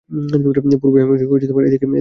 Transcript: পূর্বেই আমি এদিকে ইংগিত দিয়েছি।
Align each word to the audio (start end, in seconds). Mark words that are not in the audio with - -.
পূর্বেই 0.81 1.03
আমি 1.03 1.13
এদিকে 1.13 1.25
ইংগিত 1.27 1.51
দিয়েছি। 1.63 1.87